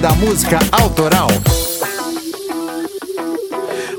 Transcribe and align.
Da 0.00 0.14
Música 0.14 0.60
Autoral. 0.70 1.26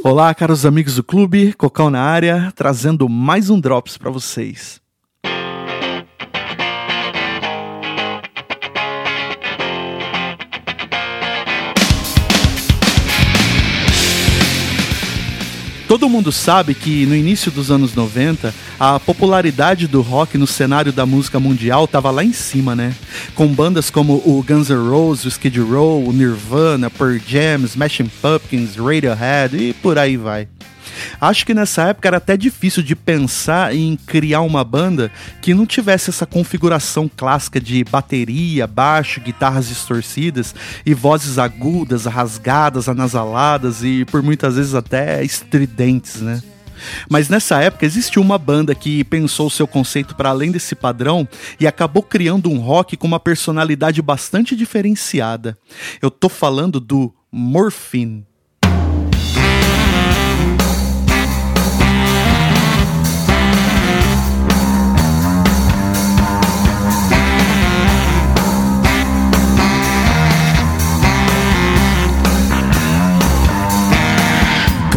Olá, 0.02 0.34
caros 0.34 0.66
amigos 0.66 0.96
do 0.96 1.04
clube, 1.04 1.52
Cocão 1.54 1.90
na 1.90 2.02
área, 2.02 2.54
trazendo 2.56 3.10
mais 3.10 3.50
um 3.50 3.60
Drops 3.60 3.98
para 3.98 4.10
vocês. 4.10 4.80
Todo 15.90 16.08
mundo 16.08 16.32
sabe 16.32 16.76
que 16.76 17.08
no 17.08 17.16
início 17.16 17.52
dos 17.52 17.72
anos 17.72 17.96
90, 17.96 18.54
a 18.80 19.00
popularidade 19.00 19.88
do 19.88 20.02
rock 20.02 20.38
no 20.38 20.46
cenário 20.46 20.94
da 20.94 21.04
música 21.04 21.40
mundial 21.40 21.86
estava 21.86 22.12
lá 22.12 22.24
em 22.24 22.32
cima, 22.32 22.76
né? 22.76 22.94
Com 23.34 23.48
bandas 23.48 23.90
como 23.90 24.22
o 24.24 24.46
Guns 24.48 24.70
N' 24.70 24.88
Roses, 24.88 25.26
o 25.26 25.28
Skid 25.30 25.60
Row, 25.60 26.08
o 26.08 26.14
Nirvana, 26.14 26.92
Pearl 26.92 27.18
Jam, 27.28 27.66
Smashing 27.66 28.12
Pumpkins, 28.22 28.76
Radiohead 28.76 29.58
e 29.58 29.74
por 29.74 29.98
aí 29.98 30.16
vai. 30.16 30.48
Acho 31.20 31.46
que 31.46 31.54
nessa 31.54 31.84
época 31.84 32.08
era 32.08 32.18
até 32.18 32.36
difícil 32.36 32.84
de 32.84 32.96
pensar 32.96 33.76
em 33.76 33.96
criar 33.96 34.42
uma 34.42 34.64
banda 34.64 35.12
que 35.42 35.54
não 35.54 35.66
tivesse 35.66 36.10
essa 36.10 36.26
configuração 36.26 37.10
clássica 37.14 37.60
de 37.60 37.84
bateria, 37.84 38.68
baixo, 38.68 39.22
guitarras 39.22 39.68
distorcidas 39.68 40.56
e 40.86 40.94
vozes 40.94 41.38
agudas, 41.38 42.06
rasgadas, 42.06 42.90
anasaladas 42.90 43.84
e 43.84 44.06
por 44.06 44.22
muitas 44.22 44.56
vezes 44.56 44.74
até 44.74 45.24
estridentes, 45.24 46.22
né? 46.22 46.42
Mas 47.10 47.30
nessa 47.30 47.62
época 47.62 47.86
existiu 47.86 48.22
uma 48.22 48.38
banda 48.38 48.74
que 48.74 49.04
pensou 49.04 49.48
o 49.48 49.52
seu 49.52 49.68
conceito 49.68 50.16
para 50.16 50.30
além 50.30 50.52
desse 50.52 50.76
padrão 50.76 51.28
e 51.60 51.68
acabou 51.68 52.02
criando 52.02 52.50
um 52.50 52.60
rock 52.60 52.96
com 52.96 53.08
uma 53.08 53.20
personalidade 53.20 54.02
bastante 54.02 54.56
diferenciada. 54.56 55.58
Eu 56.02 56.10
tô 56.10 56.30
falando 56.30 56.80
do 56.80 57.14
Morphine. 57.32 58.29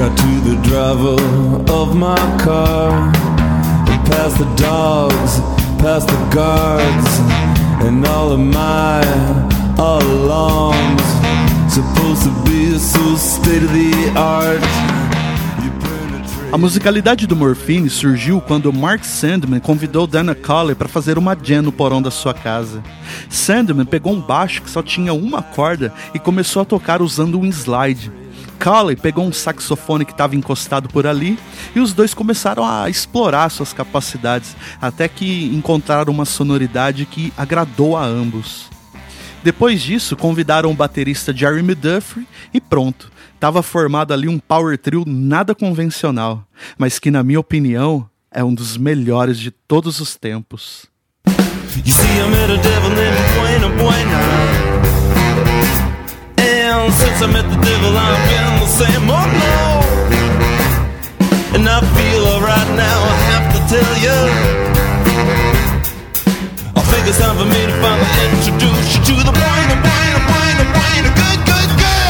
To 0.03 0.09
the 0.09 0.57
driver 0.65 1.15
of 1.73 1.95
my 1.95 2.17
car 2.43 3.13
Past 4.05 4.37
the 4.37 4.53
dogs, 4.57 5.39
past 5.81 6.09
the 6.09 6.35
guards 6.35 7.21
And 7.87 8.05
all 8.05 8.33
of 8.33 8.41
my 8.41 9.01
alarms 9.79 11.03
Supposed 11.73 12.25
to 12.25 12.31
be 12.45 12.77
so 12.81 13.15
state 13.17 13.63
of 13.63 13.73
the 13.73 14.13
art 14.19 14.61
A 16.53 16.59
musicalidade 16.59 17.25
do 17.29 17.37
Morphine 17.37 17.89
surgiu 17.89 18.41
quando 18.41 18.73
Mark 18.73 19.05
Sandman 19.05 19.61
convidou 19.61 20.09
Dana 20.09 20.35
Colley 20.35 20.75
para 20.75 20.89
fazer 20.89 21.17
uma 21.17 21.39
jam 21.41 21.63
no 21.63 21.71
porão 21.71 22.03
da 22.03 22.11
sua 22.11 22.35
casa. 22.35 22.83
Sandman 23.31 23.87
pegou 23.87 24.13
um 24.13 24.21
baixo 24.21 24.63
que 24.63 24.69
só 24.69 24.83
tinha 24.83 25.15
uma 25.15 25.43
corda 25.43 25.95
e 26.13 26.19
começou 26.19 26.61
a 26.61 26.65
tocar 26.65 27.01
usando 27.01 27.39
um 27.39 27.47
slide. 27.47 28.22
Colley 28.63 28.95
pegou 28.95 29.27
um 29.27 29.33
saxofone 29.33 30.05
que 30.05 30.13
estava 30.13 30.37
encostado 30.37 30.89
por 30.89 31.05
ali 31.05 31.37
e 31.75 31.81
os 31.81 31.93
dois 31.93 32.15
começaram 32.15 32.65
a 32.65 32.89
explorar 32.89 33.51
suas 33.51 33.73
capacidades, 33.73 34.57
até 34.81 35.09
que 35.09 35.47
encontraram 35.47 36.13
uma 36.13 36.25
sonoridade 36.25 37.05
que 37.05 37.33
agradou 37.37 37.97
a 37.97 38.05
ambos. 38.05 38.71
Depois 39.43 39.83
disso, 39.83 40.17
convidaram 40.17 40.71
o 40.71 40.75
baterista 40.75 41.37
Jeremy 41.37 41.75
Duffy 41.75 42.25
e 42.55 42.61
pronto, 42.61 43.11
estava 43.35 43.65
formado 43.65 44.15
ali 44.15 44.29
um 44.29 44.39
power 44.39 44.79
trio 44.79 45.03
nada 45.05 45.53
convencional, 45.57 46.47
mas 46.79 47.01
que, 47.01 47.11
na 47.11 47.25
minha 47.25 47.41
opinião, 47.41 48.09
é 48.31 48.45
um 48.45 48.55
dos 48.55 48.77
melhores 48.77 49.39
de 49.39 49.51
todos 49.51 49.99
os 49.99 50.17
tempos. 50.17 50.87
You 51.85 51.93
see, 51.93 52.13
since 56.73 57.21
I 57.21 57.27
met 57.27 57.45
the 57.53 57.61
devil. 57.61 57.93
I've 57.93 58.17
been 58.33 58.61
the 58.65 58.67
same, 58.67 59.05
oh 59.05 59.29
no. 59.45 59.61
And 61.55 61.69
I 61.69 61.81
feel 61.97 62.25
alright 62.33 62.71
now, 62.77 62.99
I 63.13 63.17
have 63.29 63.47
to 63.53 63.61
tell 63.69 63.95
you. 64.01 64.19
I 66.75 66.81
think 66.81 67.07
it's 67.09 67.19
time 67.19 67.37
for 67.37 67.45
me 67.45 67.67
to 67.69 67.75
finally 67.77 68.09
introduce 68.33 68.97
you 68.97 69.05
to 69.05 69.15
the 69.21 69.35
point, 69.37 69.69
the 69.69 69.77
point, 69.85 70.13
the 70.17 70.23
point, 70.33 70.57
the 70.57 70.67
point, 70.73 71.03
the 71.05 71.13
good, 71.21 71.71
good. 71.77 72.01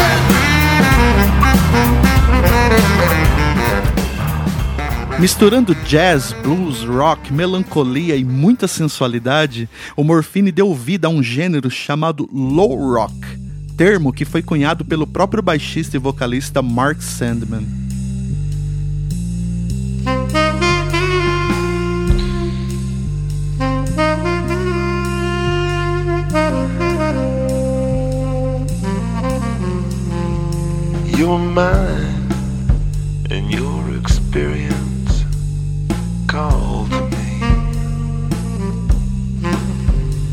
Misturando 5.19 5.75
jazz, 5.84 6.33
blues, 6.45 6.84
rock, 6.84 7.33
melancolia 7.33 8.15
e 8.15 8.25
muita 8.25 8.69
sensualidade, 8.69 9.69
o 9.97 10.05
Morphine 10.05 10.53
deu 10.53 10.72
vida 10.72 11.09
a 11.09 11.11
um 11.11 11.21
gênero 11.21 11.69
chamado 11.69 12.28
low 12.33 12.77
rock 12.77 13.41
termo 13.77 14.12
que 14.12 14.25
foi 14.25 14.43
cunhado 14.43 14.84
pelo 14.84 15.06
próprio 15.06 15.43
baixista 15.43 15.97
e 15.97 16.00
vocalista 16.00 16.62
Mark 16.62 17.03
Sandman. 17.03 17.83
And 33.31 33.50
your 33.50 33.97
experience 33.97 35.25
call 36.27 36.87
to 36.91 37.00
me. 37.09 37.41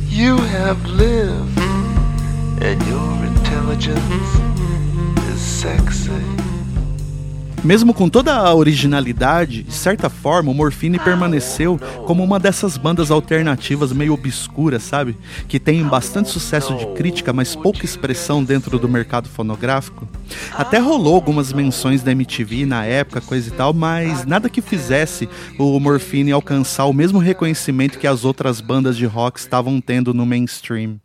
You 0.10 0.36
have 0.38 0.86
lived 0.86 1.58
and 2.62 2.86
your 2.88 3.09
mesmo 7.64 7.94
com 7.94 8.10
toda 8.10 8.34
a 8.34 8.54
originalidade, 8.56 9.64
de 9.64 9.72
certa 9.72 10.10
forma, 10.10 10.50
o 10.50 10.54
Morphine 10.54 10.98
permaneceu 10.98 11.80
como 12.06 12.24
uma 12.24 12.40
dessas 12.40 12.78
bandas 12.78 13.12
alternativas 13.12 13.92
meio 13.92 14.14
obscuras, 14.14 14.84
sabe? 14.84 15.16
Que 15.48 15.60
tem 15.60 15.84
bastante 15.84 16.30
sucesso 16.30 16.76
de 16.76 16.86
crítica, 16.96 17.32
mas 17.32 17.56
pouca 17.56 17.86
expressão 17.86 18.44
dentro 18.44 18.80
do 18.80 18.90
mercado 18.90 19.30
fonográfico. 19.30 20.08
Até 20.58 20.80
rolou 20.80 21.16
algumas 21.16 21.54
menções 21.54 22.02
da 22.02 22.12
MTV 22.12 22.66
na 22.66 22.86
época, 22.86 23.22
coisa 23.22 23.50
e 23.50 23.52
tal, 23.52 23.74
mas 23.74 24.26
nada 24.26 24.50
que 24.50 24.62
fizesse 24.62 25.30
o 25.58 25.80
Morphine 25.80 26.32
alcançar 26.32 26.86
o 26.86 26.94
mesmo 26.94 27.20
reconhecimento 27.20 28.00
que 28.00 28.08
as 28.08 28.26
outras 28.26 28.62
bandas 28.62 28.98
de 28.98 29.06
rock 29.06 29.40
estavam 29.40 29.80
tendo 29.82 30.14
no 30.14 30.26
mainstream. 30.26 30.98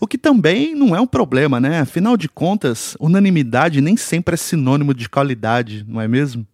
O 0.00 0.06
que 0.06 0.18
também 0.18 0.74
não 0.74 0.94
é 0.94 1.00
um 1.00 1.06
problema, 1.06 1.60
né? 1.60 1.80
Afinal 1.80 2.16
de 2.16 2.28
contas, 2.28 2.96
unanimidade 3.00 3.80
nem 3.80 3.96
sempre 3.96 4.34
é 4.34 4.36
sinônimo 4.36 4.94
de 4.94 5.08
qualidade, 5.08 5.84
não 5.88 6.00
é 6.00 6.08
mesmo? 6.08 6.46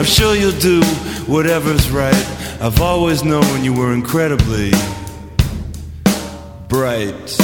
I'm 0.00 0.06
sure 0.06 0.34
you'll 0.34 0.52
do 0.52 0.80
whatever's 1.28 1.90
right. 1.90 2.39
I've 2.62 2.82
always 2.82 3.22
known 3.22 3.64
you 3.64 3.72
were 3.72 3.94
incredibly 3.94 4.70
bright. 6.68 7.38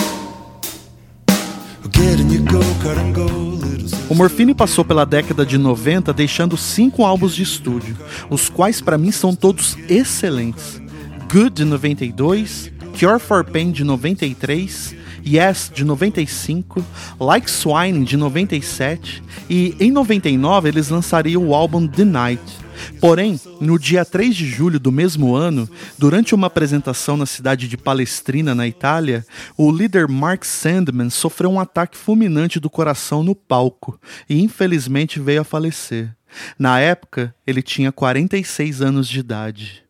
O 4.11 4.15
Morphine 4.15 4.55
passou 4.55 4.85
pela 4.85 5.07
década 5.07 5.47
de 5.47 5.57
90 5.57 6.13
deixando 6.13 6.55
cinco 6.59 7.03
álbuns 7.03 7.35
de 7.35 7.43
estúdio, 7.43 7.97
os 8.29 8.51
quais 8.51 8.83
para 8.83 8.99
mim 8.99 9.11
são 9.11 9.35
todos 9.35 9.75
excelentes. 9.89 10.83
Good 11.33 11.55
de 11.55 11.65
92, 11.65 12.71
Cure 12.99 13.19
for 13.19 13.43
Pain 13.43 13.73
de 13.73 13.85
93, 13.85 14.95
Yes 15.27 15.71
de 15.75 15.85
95, 15.85 16.85
Like 17.19 17.51
Swine 17.51 18.05
de 18.05 18.17
97 18.17 19.23
e 19.51 19.75
em 19.81 19.91
99 19.91 20.69
eles 20.69 20.89
lançariam 20.89 21.45
o 21.49 21.55
álbum 21.55 21.87
The 21.87 22.05
Night. 22.05 22.43
Porém, 23.01 23.41
no 23.61 23.79
dia 23.79 24.05
3 24.05 24.37
de 24.37 24.47
julho 24.47 24.79
do 24.79 24.93
mesmo 24.93 25.35
ano, 25.35 25.69
durante 25.99 26.35
uma 26.35 26.47
apresentação 26.47 27.17
na 27.17 27.27
cidade 27.27 27.69
de 27.69 27.77
Palestrina, 27.77 28.55
na 28.55 28.69
Itália, 28.69 29.27
o 29.57 29.71
líder 29.73 30.07
Mark 30.07 30.45
Sandman 30.45 31.11
sofreu 31.11 31.51
um 31.51 31.59
ataque 31.59 31.97
fulminante 31.97 32.61
do 32.61 32.71
coração 32.71 33.23
no 33.23 33.35
palco 33.35 33.99
e 34.29 34.41
infelizmente 34.43 35.19
veio 35.19 35.41
a 35.41 35.45
falecer. 35.45 36.15
Na 36.59 36.79
época, 36.79 37.35
ele 37.47 37.63
tinha 37.63 37.91
46 37.91 38.83
anos 38.83 39.09
de 39.09 39.21
idade. 39.21 39.87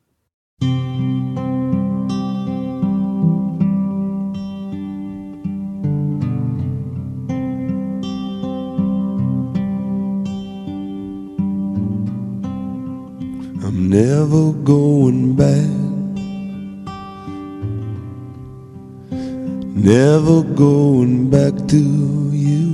Never 13.97 14.53
going 14.53 15.35
back. 15.35 15.71
Never 19.75 20.43
going 20.43 21.31
back 21.31 21.55
to 21.73 21.83
you. 22.45 22.65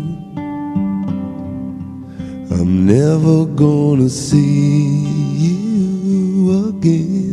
I'm 2.56 2.86
never 2.86 3.46
gonna 3.46 4.08
see 4.08 5.06
you 5.44 6.68
again. 6.70 7.31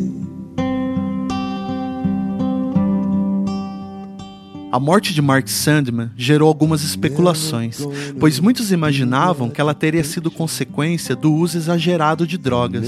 A 4.72 4.80
morte 4.80 5.14
de 5.14 5.22
Mark 5.22 5.48
Sandman 5.48 6.12
gerou 6.16 6.48
algumas 6.48 6.84
especulações, 6.84 7.80
pois 8.20 8.40
muitos 8.40 8.72
imaginavam 8.72 9.50
que 9.50 9.60
ela 9.60 9.74
teria 9.74 10.04
sido 10.04 10.30
consequência 10.30 11.16
do 11.16 11.34
uso 11.34 11.58
exagerado 11.58 12.28
de 12.28 12.38
drogas. 12.38 12.88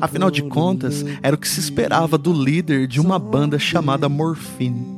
Afinal 0.00 0.30
de 0.30 0.42
contas, 0.42 1.04
era 1.22 1.34
o 1.34 1.38
que 1.38 1.48
se 1.48 1.58
esperava 1.58 2.16
do 2.16 2.32
líder 2.32 2.86
de 2.86 3.00
uma 3.00 3.18
banda 3.18 3.58
chamada 3.58 4.08
Morphine. 4.08 4.95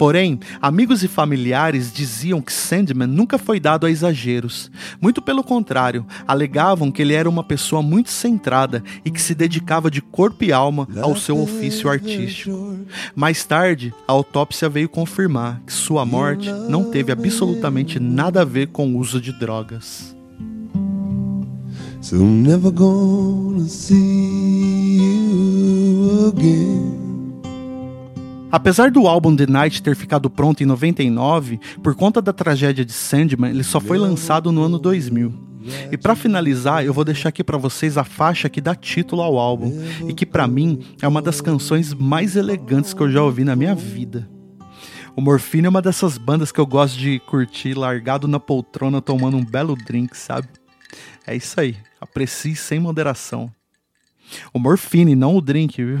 Porém, 0.00 0.40
amigos 0.62 1.04
e 1.04 1.08
familiares 1.08 1.92
diziam 1.92 2.40
que 2.40 2.50
Sandman 2.50 3.06
nunca 3.06 3.36
foi 3.36 3.60
dado 3.60 3.84
a 3.84 3.90
exageros. 3.90 4.70
Muito 4.98 5.20
pelo 5.20 5.44
contrário, 5.44 6.06
alegavam 6.26 6.90
que 6.90 7.02
ele 7.02 7.12
era 7.12 7.28
uma 7.28 7.44
pessoa 7.44 7.82
muito 7.82 8.08
centrada 8.08 8.82
e 9.04 9.10
que 9.10 9.20
se 9.20 9.34
dedicava 9.34 9.90
de 9.90 10.00
corpo 10.00 10.42
e 10.42 10.54
alma 10.54 10.88
ao 11.02 11.14
seu 11.14 11.38
ofício 11.38 11.86
artístico. 11.86 12.78
Mais 13.14 13.44
tarde, 13.44 13.92
a 14.08 14.12
autópsia 14.12 14.70
veio 14.70 14.88
confirmar 14.88 15.60
que 15.66 15.72
sua 15.74 16.06
morte 16.06 16.50
não 16.50 16.90
teve 16.90 17.12
absolutamente 17.12 18.00
nada 18.00 18.40
a 18.40 18.44
ver 18.46 18.68
com 18.68 18.94
o 18.94 18.96
uso 18.96 19.20
de 19.20 19.38
drogas. 19.38 20.16
So 22.00 22.16
never 22.16 22.70
gonna 22.70 23.68
see 23.68 24.96
you 24.96 26.32
again. 26.34 26.89
Apesar 28.52 28.90
do 28.90 29.06
álbum 29.06 29.36
The 29.36 29.46
Night 29.46 29.82
ter 29.82 29.94
ficado 29.94 30.28
pronto 30.28 30.62
em 30.62 30.66
99, 30.66 31.60
por 31.82 31.94
conta 31.94 32.20
da 32.20 32.32
tragédia 32.32 32.84
de 32.84 32.92
Sandman, 32.92 33.50
ele 33.50 33.62
só 33.62 33.80
foi 33.80 33.96
lançado 33.96 34.50
no 34.50 34.62
ano 34.62 34.78
2000. 34.78 35.32
E 35.92 35.96
para 35.96 36.16
finalizar, 36.16 36.84
eu 36.84 36.92
vou 36.92 37.04
deixar 37.04 37.28
aqui 37.28 37.44
para 37.44 37.58
vocês 37.58 37.96
a 37.98 38.04
faixa 38.04 38.48
que 38.48 38.60
dá 38.60 38.74
título 38.74 39.22
ao 39.22 39.38
álbum 39.38 39.72
e 40.08 40.14
que 40.14 40.24
para 40.24 40.48
mim 40.48 40.80
é 41.00 41.06
uma 41.06 41.20
das 41.20 41.40
canções 41.40 41.92
mais 41.94 42.34
elegantes 42.34 42.94
que 42.94 43.00
eu 43.00 43.10
já 43.10 43.22
ouvi 43.22 43.44
na 43.44 43.54
minha 43.54 43.74
vida. 43.74 44.28
O 45.14 45.20
Morfine 45.20 45.66
é 45.66 45.68
uma 45.68 45.82
dessas 45.82 46.16
bandas 46.16 46.50
que 46.50 46.58
eu 46.58 46.66
gosto 46.66 46.98
de 46.98 47.18
curtir 47.20 47.74
largado 47.74 48.26
na 48.26 48.40
poltrona 48.40 49.02
tomando 49.02 49.36
um 49.36 49.44
belo 49.44 49.76
drink, 49.76 50.16
sabe? 50.16 50.48
É 51.26 51.36
isso 51.36 51.60
aí, 51.60 51.76
aprecie 52.00 52.56
sem 52.56 52.80
moderação. 52.80 53.52
O 54.52 54.58
Morfine, 54.58 55.14
não 55.14 55.36
o 55.36 55.40
drink, 55.40 55.84
viu? 55.84 56.00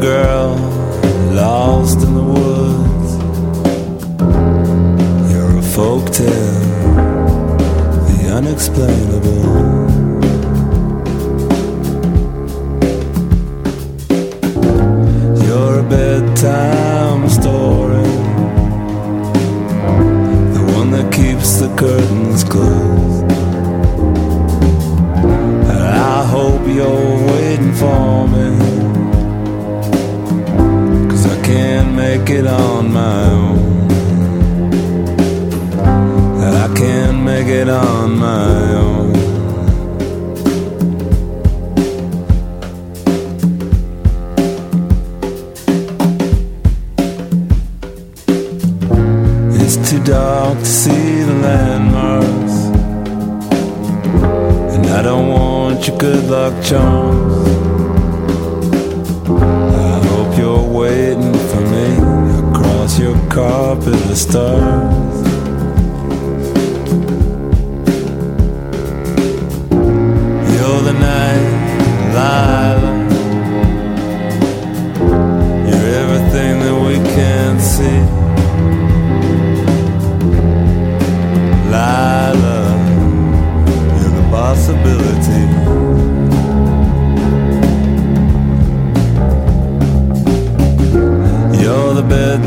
Girl 0.00 0.54
lost 1.34 2.02
in 2.02 2.14
the 2.14 2.22
woods. 2.22 3.10
You're 5.32 5.58
a 5.58 5.62
folk 5.62 6.10
tale, 6.12 6.60
the 8.06 8.30
unexplainable. 8.32 9.42
You're 15.44 15.80
a 15.80 15.88
bedtime 15.88 17.28
story, 17.28 18.12
the 20.54 20.72
one 20.76 20.92
that 20.92 21.12
keeps 21.12 21.58
the 21.58 21.74
curtains 21.76 22.44
closed. 22.44 22.77
Dark 50.48 50.60
to 50.60 50.64
see 50.64 51.22
the 51.24 51.34
landmarks, 51.34 52.56
and 54.74 54.86
I 54.86 55.02
don't 55.02 55.28
want 55.28 55.86
your 55.86 55.98
good 55.98 56.24
luck 56.24 56.54
charms. 56.64 57.48
I 59.28 60.06
hope 60.06 60.38
you're 60.38 60.68
waiting 60.80 61.34
for 61.50 61.60
me 61.72 61.86
across 62.48 62.98
your 62.98 63.18
carpet 63.28 63.94
of 63.94 64.16
stars. 64.16 65.07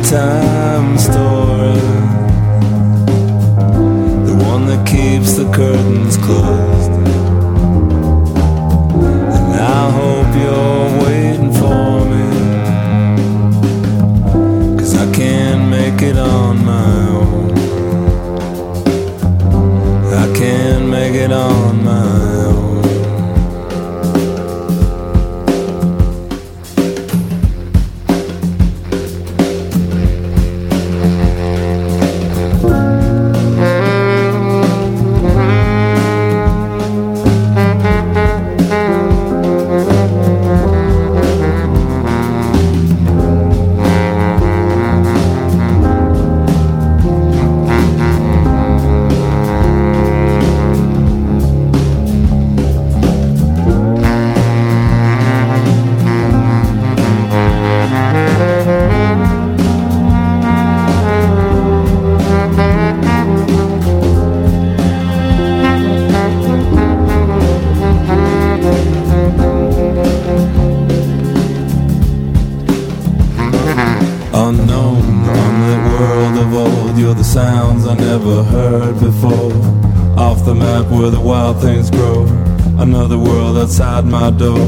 The 0.02 0.98
bedtime 0.98 1.41
where 81.02 81.10
the 81.10 81.20
wild 81.20 81.60
things 81.60 81.90
grow. 81.90 82.26
Another 82.78 83.18
world 83.18 83.58
outside 83.58 84.06
my 84.06 84.30
door. 84.30 84.68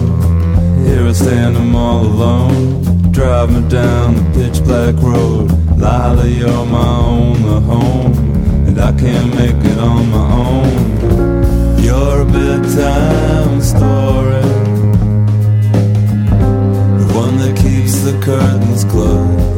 Here 0.84 1.06
I 1.08 1.12
stand, 1.12 1.56
I'm 1.56 1.76
all 1.76 2.04
alone. 2.04 3.12
Drive 3.12 3.52
me 3.52 3.70
down 3.70 4.16
the 4.16 4.24
pitch 4.34 4.64
black 4.64 4.96
road. 4.96 5.52
Lila, 5.78 6.26
you're 6.26 6.66
my 6.66 6.98
only 6.98 7.62
home. 7.68 8.14
And 8.68 8.80
I 8.80 8.92
can't 8.94 9.30
make 9.36 9.64
it 9.72 9.78
on 9.78 10.10
my 10.10 10.28
own. 10.48 11.84
You're 11.84 12.22
a 12.22 12.26
bedtime 12.26 13.62
story. 13.62 14.42
The 16.98 17.14
one 17.14 17.38
that 17.38 17.56
keeps 17.56 18.02
the 18.02 18.20
curtains 18.24 18.86
closed. 18.86 19.53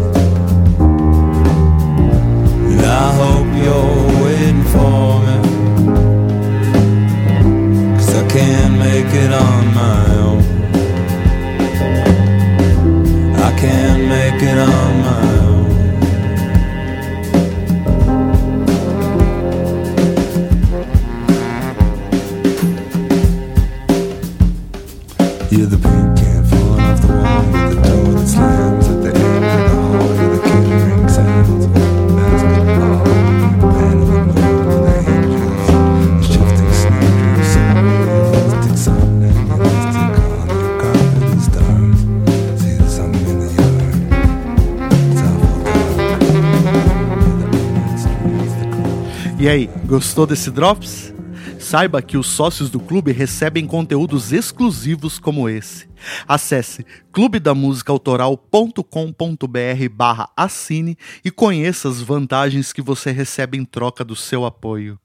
E 49.46 49.48
aí, 49.48 49.70
gostou 49.86 50.26
desse 50.26 50.50
Drops? 50.50 51.14
Saiba 51.60 52.02
que 52.02 52.18
os 52.18 52.26
sócios 52.26 52.72
do 52.72 52.80
clube 52.80 53.12
recebem 53.12 53.68
conteúdos 53.68 54.34
exclusivos 54.34 55.20
como 55.20 55.48
esse. 55.48 55.88
Acesse 56.28 56.84
clubedamusicaautoral.com.br 57.12 59.90
barra 59.92 60.28
assine 60.36 60.98
e 61.24 61.30
conheça 61.30 61.88
as 61.88 62.02
vantagens 62.02 62.74
que 62.74 62.82
você 62.82 63.12
recebe 63.12 63.56
em 63.56 63.64
troca 63.64 64.04
do 64.04 64.16
seu 64.16 64.46
apoio. 64.46 65.00